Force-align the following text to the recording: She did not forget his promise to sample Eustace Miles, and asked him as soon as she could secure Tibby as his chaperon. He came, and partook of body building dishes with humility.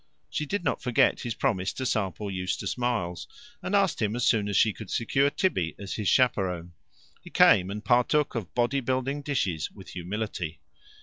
She 0.31 0.47
did 0.47 0.63
not 0.63 0.81
forget 0.81 1.19
his 1.19 1.35
promise 1.35 1.71
to 1.73 1.85
sample 1.85 2.31
Eustace 2.31 2.75
Miles, 2.75 3.27
and 3.61 3.75
asked 3.75 4.01
him 4.01 4.15
as 4.15 4.25
soon 4.25 4.47
as 4.49 4.57
she 4.57 4.73
could 4.73 4.89
secure 4.89 5.29
Tibby 5.29 5.75
as 5.77 5.93
his 5.93 6.07
chaperon. 6.09 6.73
He 7.21 7.29
came, 7.29 7.69
and 7.69 7.85
partook 7.85 8.33
of 8.33 8.55
body 8.55 8.79
building 8.79 9.21
dishes 9.21 9.69
with 9.69 9.89
humility. 9.89 10.59